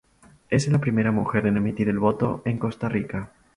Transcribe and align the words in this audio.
Es 0.49 0.67
la 0.67 0.79
primera 0.81 1.11
mujer 1.11 1.45
en 1.45 1.57
emitir 1.57 1.87
el 1.87 1.99
voto 1.99 2.41
en 2.45 2.57
Costa 2.57 2.89
Rica. 2.89 3.33